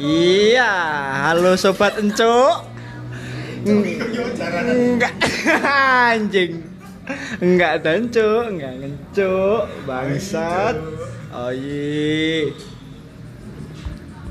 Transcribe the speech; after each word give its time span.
Iya, 0.00 0.72
halo 1.28 1.60
sobat 1.60 2.00
encuk. 2.00 2.64
Enggak 3.68 5.12
anjing. 6.08 6.64
Enggak 7.44 7.84
dan 7.84 8.08
enggak 8.08 8.80
ngencuk, 8.80 9.68
bangsat. 9.84 10.80
Oh 11.36 11.52
iya. 11.52 12.48